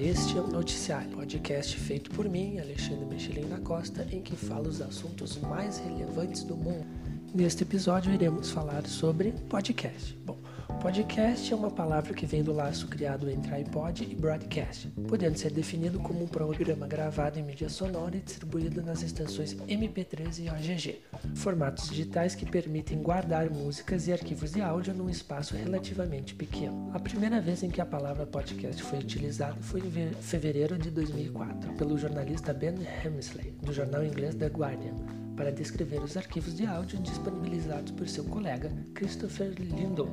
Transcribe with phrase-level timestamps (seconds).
[0.00, 4.68] Este é o Noticiário, podcast feito por mim, Alexandre Michelin da Costa, em que falo
[4.68, 6.86] os assuntos mais relevantes do mundo.
[7.34, 10.16] Neste episódio iremos falar sobre podcast.
[10.24, 10.38] Bom,
[10.80, 15.50] Podcast é uma palavra que vem do laço criado entre iPod e broadcast, podendo ser
[15.50, 21.00] definido como um programa gravado em mídia sonora e distribuído nas extensões MP3 e OGG,
[21.34, 26.90] formatos digitais que permitem guardar músicas e arquivos de áudio num espaço relativamente pequeno.
[26.94, 31.72] A primeira vez em que a palavra podcast foi utilizada foi em fevereiro de 2004
[31.72, 34.94] pelo jornalista Ben Hemsley, do jornal inglês The Guardian,
[35.38, 40.08] para descrever os arquivos de áudio disponibilizados por seu colega Christopher Lindon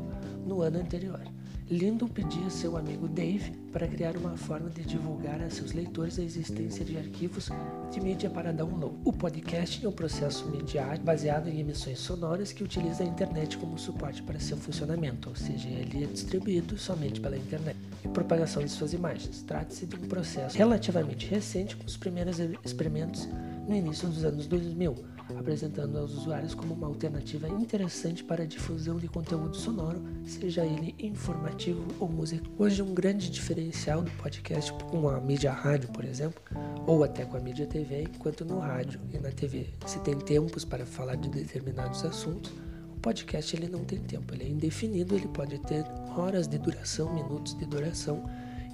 [0.45, 1.19] no ano anterior.
[1.67, 6.23] Lindon pedia seu amigo Dave para criar uma forma de divulgar a seus leitores a
[6.23, 7.49] existência de arquivos
[7.91, 8.97] de mídia para download.
[9.03, 13.79] O podcast é um processo midiático baseado em emissões sonoras que utiliza a internet como
[13.79, 17.75] suporte para seu funcionamento, ou seja, ele é distribuído somente pela internet.
[18.03, 19.41] E propagação de suas imagens.
[19.41, 23.27] Trata-se de um processo relativamente recente com os primeiros experimentos
[23.67, 24.95] no início dos anos 2000,
[25.37, 30.95] apresentando aos usuários como uma alternativa interessante para a difusão de conteúdo sonoro, seja ele
[30.99, 32.47] informativo ou música.
[32.57, 36.41] Hoje, um grande diferencial do podcast com a mídia rádio, por exemplo,
[36.85, 40.63] ou até com a mídia TV, enquanto no rádio e na TV se tem tempos
[40.63, 42.51] para falar de determinados assuntos,
[42.95, 47.13] o podcast ele não tem tempo, ele é indefinido, ele pode ter horas de duração,
[47.13, 48.23] minutos de duração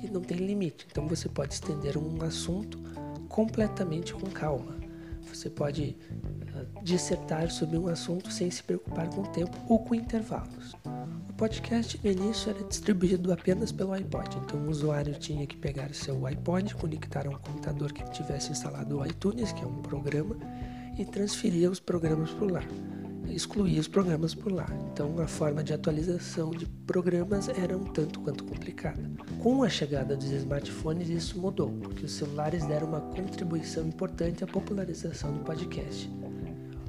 [0.04, 0.88] e não tem limite.
[0.90, 2.80] Então você pode estender um assunto
[3.30, 4.81] completamente com calma.
[5.28, 9.96] Você pode uh, dissertar sobre um assunto sem se preocupar com o tempo ou com
[9.96, 10.74] intervalos.
[11.30, 15.90] O podcast no início era distribuído apenas pelo iPod, então o usuário tinha que pegar
[15.90, 19.82] o seu iPod, conectar a um computador que tivesse instalado o iTunes, que é um
[19.82, 20.38] programa,
[20.98, 22.64] e transferir os programas por lá
[23.32, 24.68] excluir os programas por lá.
[24.92, 29.10] Então a forma de atualização de programas era um tanto quanto complicada.
[29.40, 34.48] Com a chegada dos smartphones isso mudou, porque os celulares deram uma contribuição importante à
[34.48, 36.10] popularização do podcast.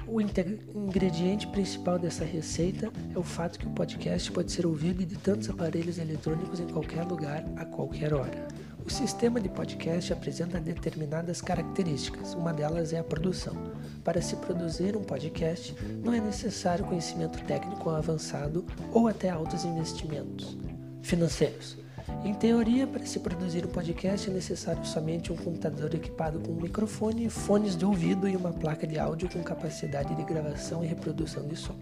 [0.05, 5.17] O ingrediente principal dessa receita é o fato que o podcast pode ser ouvido de
[5.17, 8.47] tantos aparelhos eletrônicos em qualquer lugar, a qualquer hora.
[8.85, 13.55] O sistema de podcast apresenta determinadas características, uma delas é a produção.
[14.03, 20.57] Para se produzir um podcast, não é necessário conhecimento técnico avançado ou até altos investimentos
[21.01, 21.77] financeiros.
[22.25, 26.61] Em teoria, para se produzir um podcast é necessário somente um computador equipado com um
[26.61, 31.47] microfone, fones de ouvido e uma placa de áudio com capacidade de gravação e reprodução
[31.47, 31.75] de som.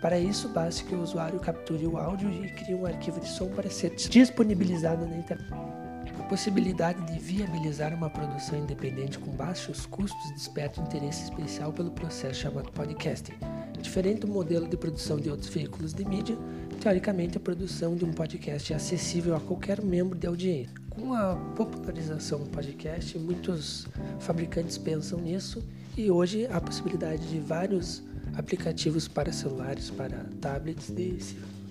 [0.00, 3.48] Para isso, basta que o usuário capture o áudio e crie um arquivo de som
[3.50, 5.81] para ser disponibilizado na internet.
[6.18, 12.40] A possibilidade de viabilizar uma produção independente com baixos custos desperta interesse especial pelo processo
[12.40, 13.34] chamado podcasting.
[13.80, 16.36] Diferente do modelo de produção de outros veículos de mídia,
[16.80, 20.74] teoricamente a produção de um podcast é acessível a qualquer membro de audiência.
[20.90, 23.86] Com a popularização do podcast, muitos
[24.20, 25.64] fabricantes pensam nisso
[25.96, 28.02] e hoje há a possibilidade de vários
[28.34, 31.18] aplicativos para celulares, para tablets, de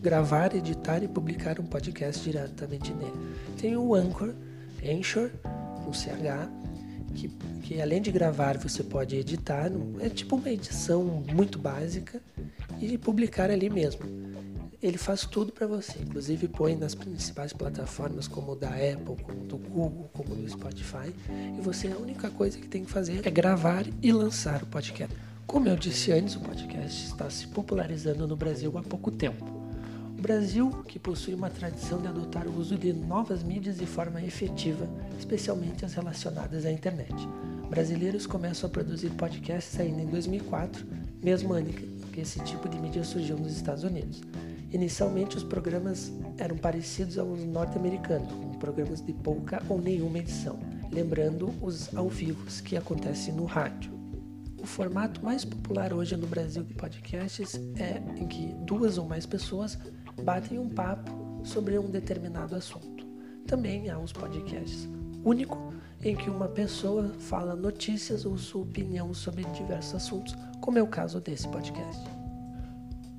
[0.01, 3.13] gravar, editar e publicar um podcast diretamente nele.
[3.57, 4.34] Tem o Anchor,
[4.84, 5.29] Anchor,
[5.85, 6.50] com CH,
[7.13, 7.28] que,
[7.62, 12.19] que além de gravar você pode editar, é tipo uma edição muito básica
[12.79, 14.01] e publicar ali mesmo.
[14.81, 19.57] Ele faz tudo para você, inclusive põe nas principais plataformas como da Apple, como do
[19.57, 21.13] Google, como do Spotify,
[21.56, 25.16] e você a única coisa que tem que fazer é gravar e lançar o podcast.
[25.45, 29.60] Como eu disse antes, o podcast está se popularizando no Brasil há pouco tempo.
[30.22, 34.88] Brasil, que possui uma tradição de adotar o uso de novas mídias de forma efetiva,
[35.18, 37.28] especialmente as relacionadas à internet.
[37.68, 40.86] Brasileiros começam a produzir podcasts ainda em 2004,
[41.24, 44.22] mesmo ano que esse tipo de mídia surgiu nos Estados Unidos.
[44.72, 50.59] Inicialmente, os programas eram parecidos aos norte-americanos, com programas de pouca ou nenhuma edição,
[50.92, 53.92] lembrando os ao vivo que acontecem no rádio.
[54.62, 59.26] O formato mais popular hoje no Brasil de podcasts é em que duas ou mais
[59.26, 59.76] pessoas
[60.23, 61.11] batem um papo
[61.43, 63.05] sobre um determinado assunto.
[63.46, 64.87] Também há os podcasts
[65.23, 65.73] único
[66.03, 70.87] em que uma pessoa fala notícias ou sua opinião sobre diversos assuntos, como é o
[70.87, 72.03] caso desse podcast.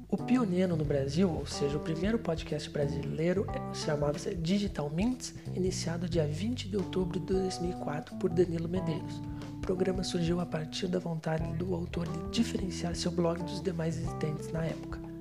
[0.08, 6.26] O pioneiro no Brasil, ou seja, o primeiro podcast brasileiro, chamava-se Digital Mints, iniciado dia
[6.26, 9.22] 20 de outubro de 2004 por Danilo Medeiros.
[9.54, 13.96] O programa surgiu a partir da vontade do autor de diferenciar seu blog dos demais
[13.96, 15.11] existentes na época.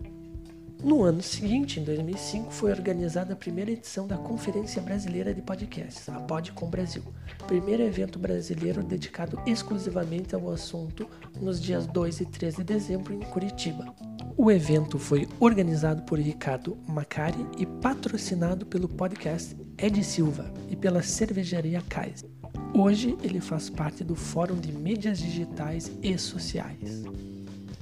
[0.83, 6.09] No ano seguinte, em 2005, foi organizada a primeira edição da Conferência Brasileira de Podcasts,
[6.09, 7.03] a Podcom Brasil,
[7.45, 11.07] primeiro evento brasileiro dedicado exclusivamente ao assunto
[11.39, 13.93] nos dias 2 e 3 de dezembro em Curitiba.
[14.35, 21.03] O evento foi organizado por Ricardo Macari e patrocinado pelo podcast Ed Silva e pela
[21.03, 22.27] cervejaria Kaiser.
[22.73, 27.03] Hoje ele faz parte do Fórum de Mídias Digitais e Sociais.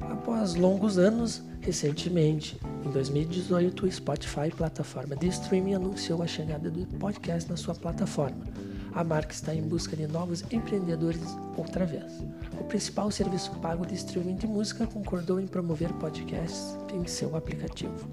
[0.02, 6.86] Após longos anos, recentemente, em 2018, o Spotify, plataforma de streaming, anunciou a chegada do
[6.98, 8.46] podcast na sua plataforma.
[8.94, 11.22] A marca está em busca de novos empreendedores
[11.58, 12.24] outra vez.
[12.60, 18.08] O principal serviço pago de streaming de música concordou em promover podcasts em seu aplicativo.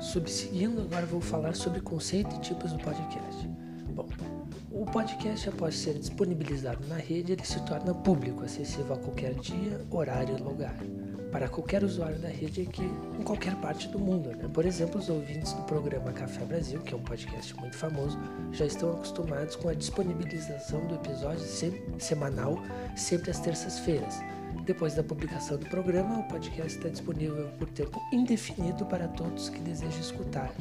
[0.00, 3.46] Subseguindo, agora vou falar sobre conceito e tipos do podcast.
[3.94, 4.08] Bom,
[4.70, 9.80] o podcast, após ser disponibilizado na rede, ele se torna público, acessível a qualquer dia,
[9.90, 10.76] horário e lugar,
[11.32, 12.84] para qualquer usuário da rede aqui
[13.18, 14.28] em qualquer parte do mundo.
[14.28, 14.48] Né?
[14.52, 18.18] Por exemplo, os ouvintes do programa Café Brasil, que é um podcast muito famoso,
[18.52, 21.44] já estão acostumados com a disponibilização do episódio
[21.98, 22.62] semanal,
[22.94, 24.14] sempre às terças-feiras.
[24.66, 29.58] Depois da publicação do programa, o podcast está disponível por tempo indefinido para todos que
[29.58, 30.54] desejam escutar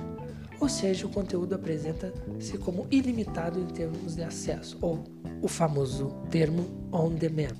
[0.62, 5.03] ou seja, o conteúdo apresenta-se como ilimitado em termos de acesso, ou
[5.41, 7.56] o famoso termo on demand.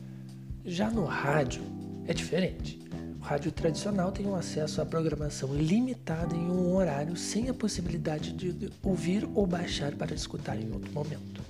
[0.64, 1.64] Já no rádio
[2.06, 2.80] é diferente.
[3.22, 8.70] Rádio tradicional tem um acesso à programação limitada em um horário sem a possibilidade de
[8.84, 11.42] ouvir ou baixar para escutar em outro momento.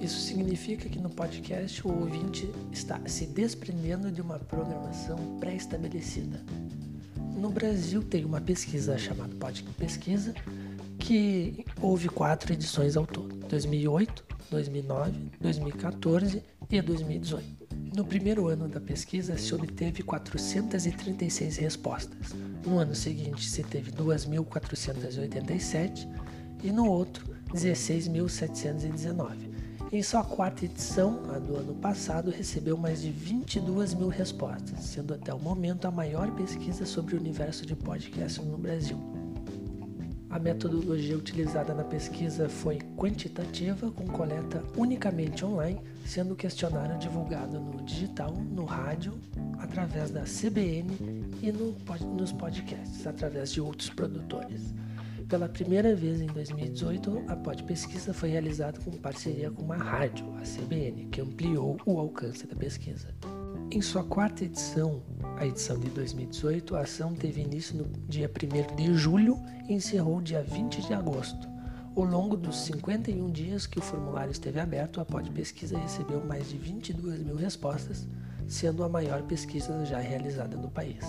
[0.00, 6.42] Isso significa que no podcast o ouvinte está se desprendendo de uma programação pré-estabelecida.
[7.36, 10.34] No Brasil tem uma pesquisa chamada Pod Pesquisa,
[10.98, 17.65] que houve quatro edições ao todo: 2008, 2009, 2014 e 2018.
[17.96, 22.34] No primeiro ano da pesquisa se obteve 436 respostas.
[22.62, 26.06] No ano seguinte se teve 2.487
[26.62, 29.48] e no outro 16.719.
[29.90, 35.14] Em sua quarta edição, a do ano passado, recebeu mais de 22 mil respostas, sendo
[35.14, 39.15] até o momento a maior pesquisa sobre o universo de podcast no Brasil.
[40.36, 47.58] A metodologia utilizada na pesquisa foi quantitativa, com coleta unicamente online, sendo o questionário divulgado
[47.58, 49.14] no digital, no rádio,
[49.58, 50.90] através da CBN
[51.40, 51.74] e no,
[52.14, 54.74] nos podcasts, através de outros produtores.
[55.26, 60.26] Pela primeira vez em 2018, a Pod Pesquisa foi realizada com parceria com uma rádio,
[60.36, 63.08] a CBN, que ampliou o alcance da pesquisa.
[63.76, 65.02] Em sua quarta edição,
[65.36, 69.38] a edição de 2018, a ação teve início no dia 1 de julho
[69.68, 71.46] e encerrou dia 20 de agosto.
[71.94, 76.48] Ao longo dos 51 dias que o formulário esteve aberto, a Pod Pesquisa recebeu mais
[76.48, 78.08] de 22 mil respostas,
[78.48, 81.04] sendo a maior pesquisa já realizada no país.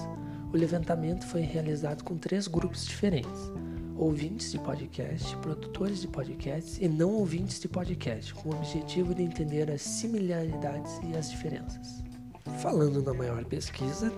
[0.52, 3.50] O levantamento foi realizado com três grupos diferentes
[3.96, 9.24] ouvintes de podcast, produtores de podcasts e não ouvintes de podcast, com o objetivo de
[9.24, 12.07] entender as similaridades e as diferenças.
[12.56, 14.12] Falando na maior pesquisa,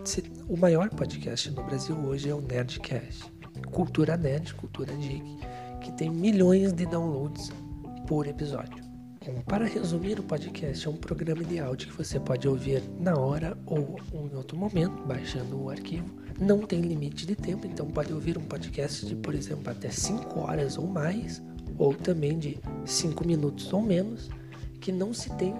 [0.47, 3.25] o maior podcast no Brasil hoje é o Nerdcast.
[3.71, 5.37] Cultura Nerd, Cultura Geek,
[5.81, 7.51] que tem milhões de downloads
[8.07, 8.81] por episódio.
[9.25, 13.17] Bom, para resumir, o podcast é um programa de áudio que você pode ouvir na
[13.17, 16.15] hora ou em outro momento, baixando o arquivo.
[16.39, 20.39] Não tem limite de tempo, então pode ouvir um podcast de, por exemplo, até 5
[20.39, 21.43] horas ou mais,
[21.77, 24.29] ou também de 5 minutos ou menos,
[24.79, 25.53] que não se tem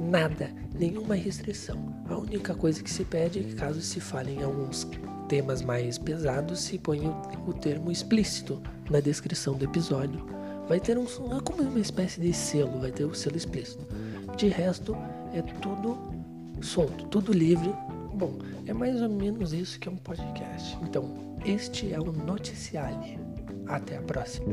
[0.00, 1.76] nada, nenhuma restrição.
[2.08, 4.86] A única coisa que se pede é que caso se fale em alguns
[5.28, 7.10] temas mais pesados, se ponha
[7.46, 10.26] o, termo explícito na descrição do episódio.
[10.68, 13.86] Vai ter um é como uma espécie de selo, vai ter o selo explícito.
[14.36, 14.96] De resto,
[15.32, 15.98] é tudo
[16.60, 17.72] solto, tudo livre.
[18.14, 20.76] Bom, é mais ou menos isso que é um podcast.
[20.82, 23.18] Então, este é o Noticiário.
[23.66, 24.46] Até a próxima.